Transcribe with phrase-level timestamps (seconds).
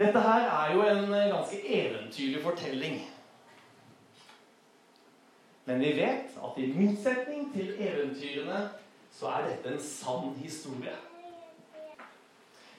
[0.00, 3.00] Dette her er jo en ganske eventyrlig fortelling.
[5.64, 8.62] Men vi vet at i motsetning til eventyrene
[9.12, 10.96] så er dette en sann historie.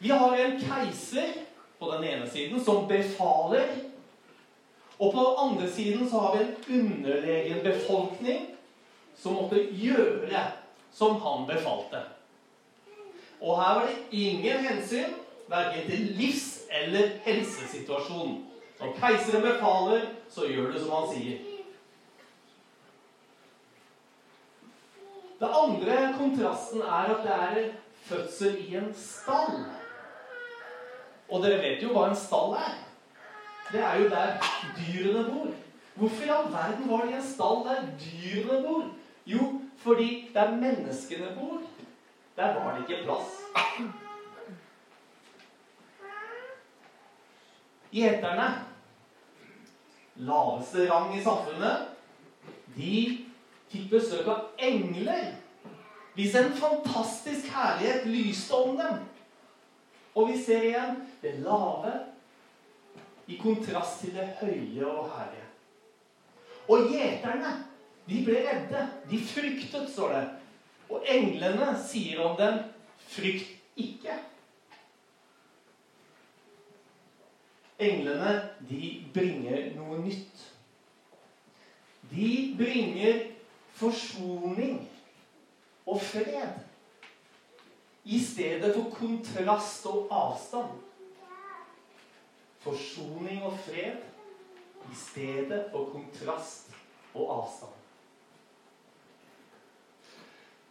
[0.01, 1.37] Vi har en keiser
[1.79, 3.69] på den ene siden som befaler.
[4.97, 8.47] Og på den andre siden så har vi en underlegen befolkning
[9.17, 10.47] som måtte gjøre
[10.93, 12.01] som han befalte.
[13.41, 15.13] Og her var det ingen hensyn
[15.51, 18.37] verken til livs- eller helsesituasjon.
[18.79, 21.47] Når keiseren befaler, så gjør det som han sier.
[25.41, 27.71] Det andre kontrasten er at det er
[28.05, 29.63] fødsel i en stall.
[31.29, 32.79] Og dere vet jo hva en stall er.
[33.71, 35.51] Det er jo der dyrene bor.
[35.95, 38.85] Hvorfor i all verden var det i en stall der dyrene bor?
[39.25, 41.61] Jo, fordi der menneskene bor,
[42.37, 43.37] der var det ikke plass.
[47.91, 48.47] Gjeterne,
[50.23, 51.89] laveste rang i samfunnet,
[52.75, 52.97] de
[53.71, 55.33] fikk besøk av engler.
[56.15, 58.97] Hvis en fantastisk herlighet lyste om dem.
[60.15, 61.93] Og vi ser igjen det lave
[63.31, 65.47] i kontrast til det høye og herlige.
[66.71, 67.53] Og gjeterne,
[68.07, 68.83] de ble redde.
[69.11, 70.25] De fryktet, står det.
[70.91, 72.59] Og englene sier om dem,
[73.11, 74.30] 'Frykt ikke'.
[77.81, 78.33] Englene,
[78.69, 80.43] de bringer noe nytt.
[82.11, 83.23] De bringer
[83.79, 84.83] forsoning
[85.85, 86.59] og fred
[88.05, 90.77] i stedet for kontrast og avstand.
[92.61, 93.97] Forsoning og fred
[94.91, 96.69] i stedet for kontrast
[97.13, 97.77] og avstand.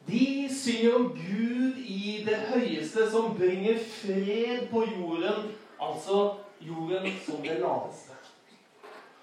[0.06, 7.42] De synger om Gud i det høyeste, som bringer fred på jorden, altså jorden som
[7.42, 8.16] det laveste.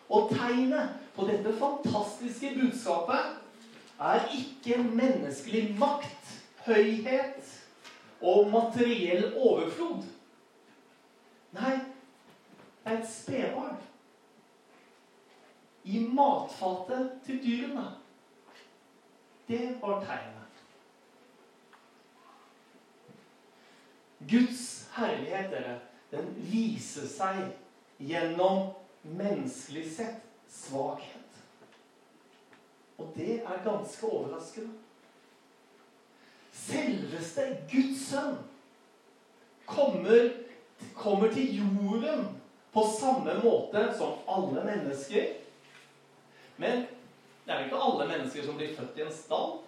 [0.09, 3.37] Og tegnet på dette fantastiske budskapet
[3.99, 6.33] er ikke menneskelig makt,
[6.65, 7.53] høyhet
[8.21, 10.03] og materiell overflod.
[11.57, 11.75] Nei,
[12.83, 13.77] det er et spedbarn
[15.87, 17.85] i matfatet til dyrene.
[19.47, 20.33] Det var tegnet.
[24.27, 25.79] Guds herlighet, dere,
[26.11, 27.39] den viser seg
[27.97, 31.41] gjennom menneskelig sett svakhet.
[32.97, 34.73] Og det er ganske overraskende.
[36.57, 38.37] Selveste Guds sønn
[39.69, 40.31] kommer,
[40.97, 42.25] kommer til jorden
[42.73, 45.35] på samme måte som alle mennesker.
[46.57, 46.87] Men
[47.45, 49.59] det er ikke alle mennesker som blir født i en stall.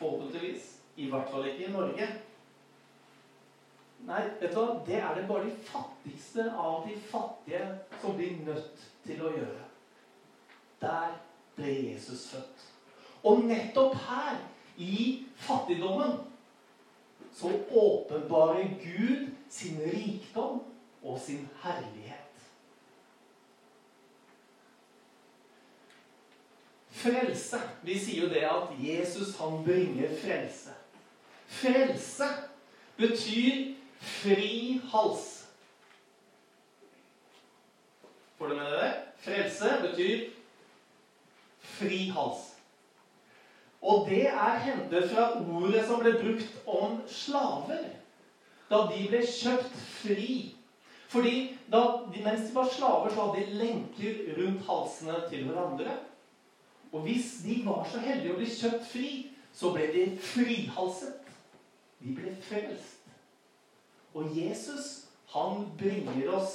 [0.00, 0.72] Forhåpentligvis.
[0.96, 2.08] I hvert fall ikke i Norge.
[4.06, 4.66] Nei, vet du hva?
[4.86, 7.62] det er det bare de fattigste av de fattige
[8.00, 9.64] som blir nødt til å gjøre.
[10.80, 11.16] Der
[11.56, 12.68] ble Jesus født.
[13.26, 14.38] Og nettopp her,
[14.76, 16.18] i fattigdommen,
[17.32, 20.60] så åpenbarer Gud sin rikdom
[21.02, 22.22] og sin herlighet.
[26.90, 27.60] Frelse.
[27.82, 30.76] Vi sier jo det at Jesus, han bringer frelse.
[31.46, 32.28] Frelse
[32.96, 35.46] betyr fri hals.
[38.38, 38.90] Får du med deg det?
[39.26, 40.26] Frelse betyr
[41.76, 42.52] fri hals.
[43.86, 47.86] Og det er hentet fra ordet som ble brukt om slaver.
[48.70, 50.30] Da de ble kjøpt fri.
[51.08, 55.94] Fordi da, mens de var slaver, så hadde de lenker rundt halsene til hverandre.
[56.92, 59.10] Og hvis de var så heldige å bli kjøpt fri,
[59.54, 61.30] så ble de frihalset.
[62.02, 62.95] De ble frelst.
[64.16, 66.54] Og Jesus, han bringer oss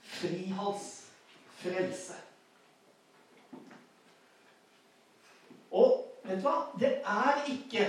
[0.00, 0.86] frihals,
[1.58, 2.14] frelse.
[5.70, 6.54] Og vet du hva?
[6.78, 7.88] Det er ikke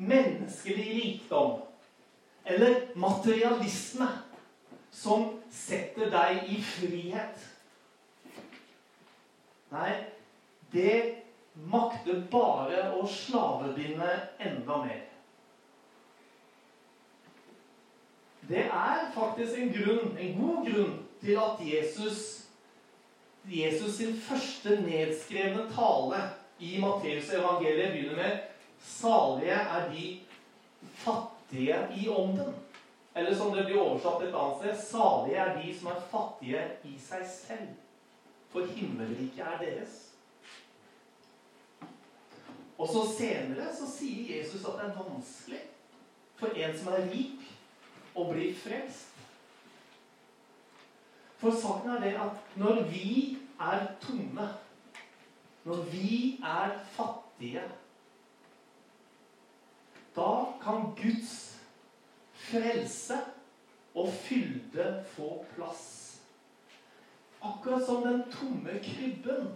[0.00, 1.60] menneskelig rikdom
[2.48, 4.08] eller materialisme
[4.90, 7.44] som setter deg i frihet.
[9.70, 9.92] Nei,
[10.72, 10.96] det
[11.70, 14.10] makter bare å slavebinde
[14.42, 15.04] enda mer.
[18.50, 22.22] Det er faktisk en grunn, en god grunn, til at Jesus,
[23.44, 26.22] Jesus sin første nedskrevne tale
[26.58, 28.38] i Matteus evangeliet begynner med
[28.80, 30.20] 'Salige er de
[30.94, 32.52] fattige i ånden'.
[33.14, 36.98] Eller som det blir oversatt et annet sted 'Salige er de som er fattige i
[36.98, 37.74] seg selv'.
[38.50, 40.10] For himmelriket er deres.
[42.78, 45.60] Og så senere så sier Jesus at det er vanskelig
[46.36, 47.40] for en som er rik,
[48.14, 49.06] å bli frelst.
[51.40, 54.48] For saken er det at når vi er tomme,
[55.64, 57.64] når vi er fattige,
[60.16, 61.60] da kan Guds
[62.34, 63.16] frelse
[63.94, 66.20] og fylde få plass.
[67.42, 69.54] Akkurat som den tomme krybben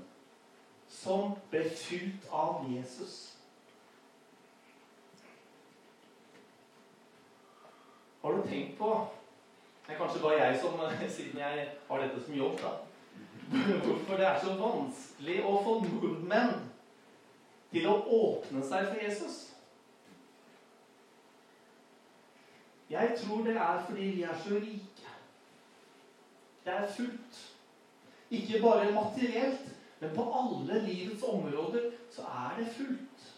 [0.89, 3.34] som ble fylt av Jesus.
[8.25, 9.07] Har du tenkt på
[9.87, 10.79] Det er kanskje bare jeg som,
[11.17, 12.71] siden jeg har dette som jobb, da.
[13.85, 16.55] Hvorfor det er så vanskelig å få nordmenn
[17.75, 19.37] til å åpne seg for Jesus?
[22.89, 25.15] Jeg tror det er fordi vi er så rike.
[26.65, 27.41] Det er fullt.
[28.31, 29.69] Ikke bare materielt,
[30.01, 33.33] men på alle livets områder så er det fullt.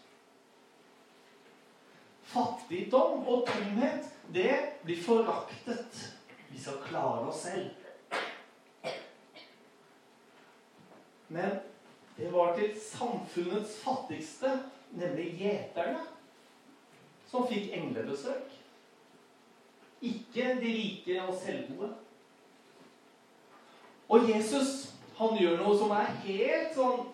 [2.23, 6.13] Fattigdom og tomhet, det blir foraktet.
[6.49, 7.69] Vi skal klare oss selv.
[11.27, 11.59] Men
[12.17, 14.59] det var til samfunnets fattigste,
[14.91, 15.99] nemlig gjeterne,
[17.27, 18.53] som fikk englebesøk.
[20.01, 21.89] Ikke de rike og selvgode.
[24.07, 27.07] Og Jesus han gjør noe som er helt sånn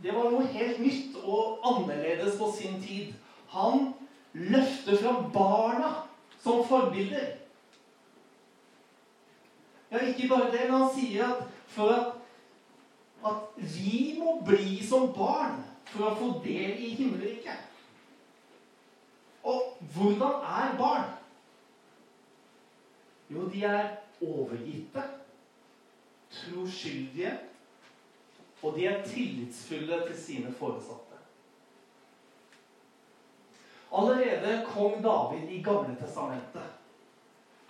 [0.00, 3.14] Det var noe helt nytt og annerledes på sin tid.
[3.50, 3.90] Han
[4.32, 6.07] løfter fram barna
[6.42, 7.36] som forbilder.
[9.90, 12.12] Ja, ikke bare det, men han sier at for at,
[13.26, 17.64] at vi må bli som barn for å få del i himmelriket.
[19.48, 21.08] Og hvordan er barn?
[23.28, 25.02] Jo, de er overgitte,
[26.32, 27.32] troskyldige,
[28.62, 31.07] og de er tillitsfulle til sine foresatte.
[33.90, 36.78] Allerede kong David i Gamle Testamentet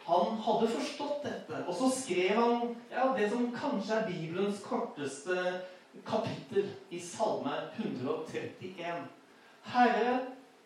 [0.08, 5.42] han hadde forstått dette, og så skrev han ja, det som kanskje er Bibelens korteste
[6.08, 9.02] kapittel i Salme 131.
[9.68, 10.14] Herre,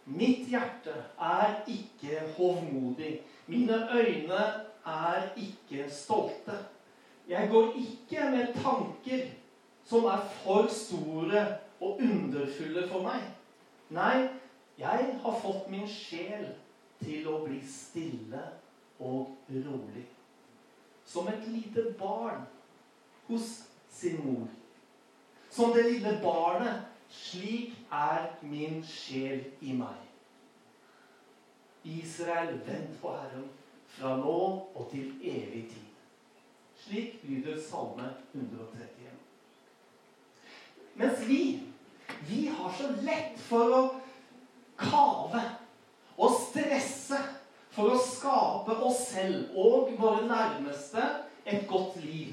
[0.06, 3.16] mitt hjerte er ikke hovmodig.
[3.50, 4.44] Mine øyne
[4.86, 6.60] er ikke stolte.
[7.26, 9.26] Jeg går ikke med tanker
[9.90, 11.46] som er for store
[11.80, 13.26] og underfulle for meg.
[13.90, 14.28] Nei,
[14.82, 16.48] jeg har fått min sjel
[17.02, 18.42] til å bli stille
[19.02, 20.06] og rolig.
[21.06, 22.44] Som et lite barn
[23.28, 23.62] hos
[23.92, 24.48] sin mor.
[25.50, 26.88] Som det lille barnet.
[27.12, 29.98] Slik er min sjel i meg.
[31.84, 33.50] Israel, vent på Herren
[33.92, 34.38] fra nå
[34.72, 35.90] og til evig tid.
[36.80, 39.12] Slik lyder Salme 131.
[40.94, 41.42] Mens vi,
[42.30, 43.82] vi har så lett for å
[44.80, 45.42] kave
[46.16, 47.20] og stresse
[47.72, 51.04] for å skape oss selv og våre nærmeste
[51.46, 52.32] et godt liv.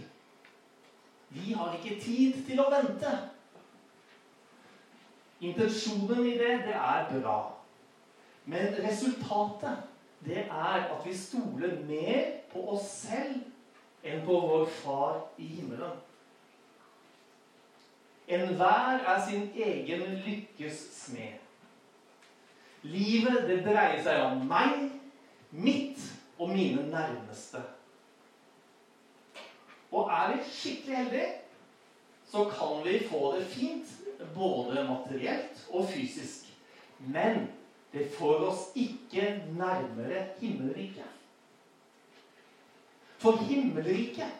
[1.30, 3.12] Vi har ikke tid til å vente.
[5.40, 7.38] Intensjonen i det, det er bra.
[8.50, 9.86] Men resultatet,
[10.26, 13.38] det er at vi stoler mer på oss selv
[14.04, 15.98] enn på vår Far i himmelen.
[18.30, 21.38] Enhver er sin egen lykkes smed.
[22.81, 24.90] Livet, det dreier seg om meg,
[25.52, 26.04] mitt
[26.39, 27.62] og mine nærmeste.
[29.91, 31.31] Og er vi skikkelig heldige,
[32.31, 33.87] så kan vi få det fint
[34.35, 36.45] både materielt og fysisk.
[36.99, 37.47] Men
[37.94, 41.16] det får oss ikke nærmere himmelriket.
[43.18, 44.31] For himmelriket,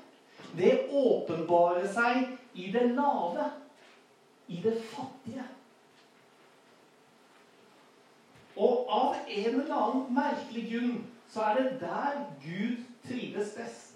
[0.58, 3.50] det åpenbarer seg i det lave,
[4.48, 5.46] i det fattige.
[8.60, 12.76] Og av en eller annen merkelig grunn så er det der Gud
[13.08, 13.96] trives best.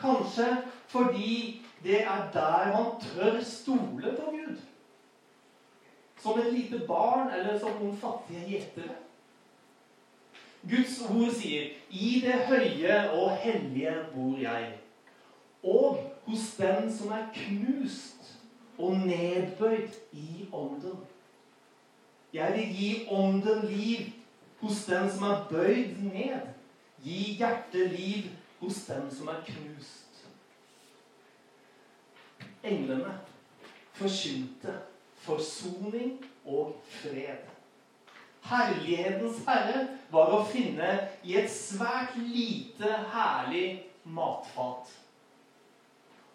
[0.00, 0.46] Kanskje
[0.86, 4.56] fordi det er der man tør stole på Gud.
[6.20, 8.94] Som et lite barn eller som noen fattige gjetere.
[10.62, 14.78] Guds ord sier 'I det høye og hellige bor jeg',
[15.62, 18.38] og hos den som er knust
[18.78, 20.98] og nedbøyd i ånden.
[22.32, 24.17] Jeg vil gi ånden liv
[24.60, 26.52] hos den som er bøyd ned.
[27.02, 30.24] Gi hjertet liv hos den som er knust.
[32.66, 33.14] Englene
[33.98, 34.74] forkynte
[35.22, 37.46] forsoning og fred.
[38.48, 40.88] Herlighetens herre var å finne
[41.26, 43.66] i et svært lite herlig
[44.08, 44.88] matfat.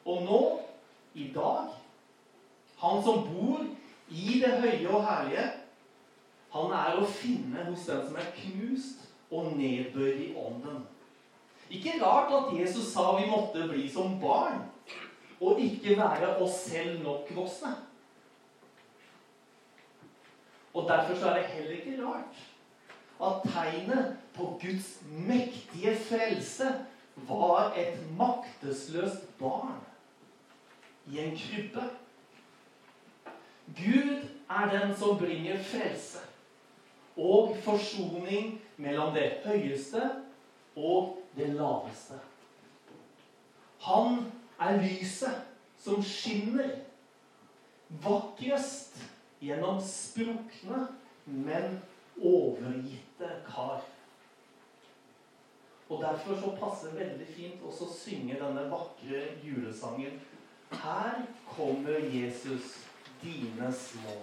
[0.05, 0.41] Og nå,
[1.15, 1.73] i dag,
[2.83, 3.63] han som bor
[4.11, 5.45] i det høye og herlige,
[6.53, 10.83] han er å finne hos den som er knust og nedbøyd i ånden.
[11.73, 14.59] Ikke rart at Jesus sa vi måtte bli som barn,
[15.41, 17.71] og ikke være oss selv nok voksne.
[20.73, 22.43] Og Derfor så er det heller ikke rart
[23.23, 26.69] at tegnet på Guds mektige frelse
[27.29, 29.81] var et maktesløst barn
[31.09, 31.87] i en krybbe.
[33.77, 36.21] Gud er den som bringer frelse
[37.17, 40.01] og forsoning mellom det høyeste
[40.75, 42.19] og det laveste.
[43.83, 45.41] Han er lyset
[45.83, 46.69] som skinner
[48.03, 48.97] vakrest
[49.43, 50.87] gjennom sprukne,
[51.25, 51.81] men
[52.21, 53.83] overgitte kar.
[55.89, 60.15] Og Derfor så passer det veldig fint også å synge denne vakre julesangen.
[60.71, 62.79] Her kommer Jesus,
[63.21, 64.15] dine små.